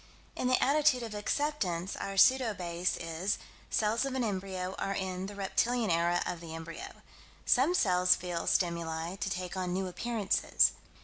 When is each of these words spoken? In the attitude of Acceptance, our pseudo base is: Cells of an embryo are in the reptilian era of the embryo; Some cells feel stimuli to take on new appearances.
In 0.35 0.47
the 0.47 0.59
attitude 0.63 1.03
of 1.03 1.13
Acceptance, 1.13 1.95
our 1.95 2.17
pseudo 2.17 2.55
base 2.55 2.97
is: 2.97 3.37
Cells 3.69 4.03
of 4.03 4.15
an 4.15 4.23
embryo 4.23 4.73
are 4.79 4.95
in 4.95 5.27
the 5.27 5.35
reptilian 5.35 5.91
era 5.91 6.23
of 6.25 6.39
the 6.41 6.55
embryo; 6.55 7.03
Some 7.45 7.75
cells 7.75 8.15
feel 8.15 8.47
stimuli 8.47 9.17
to 9.17 9.29
take 9.29 9.55
on 9.55 9.73
new 9.73 9.85
appearances. 9.85 10.71